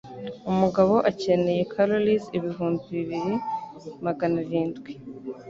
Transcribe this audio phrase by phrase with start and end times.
[0.51, 3.33] umugabo akeneye calories ibihumbi bibiri
[4.05, 4.91] magana arindwi